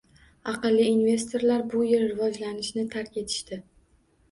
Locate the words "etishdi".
3.25-3.63